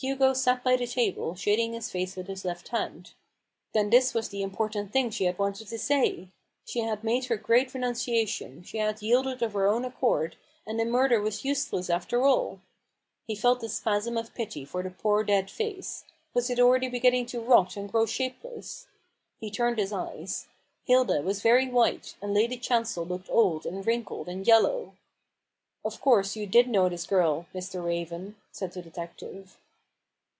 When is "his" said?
1.72-1.90, 2.28-2.44, 19.78-19.92